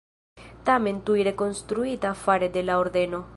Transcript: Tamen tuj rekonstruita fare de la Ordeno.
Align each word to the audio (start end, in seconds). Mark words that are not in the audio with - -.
Tamen 0.69 1.01
tuj 1.09 1.19
rekonstruita 1.27 2.15
fare 2.25 2.51
de 2.57 2.65
la 2.71 2.79
Ordeno. 2.87 3.23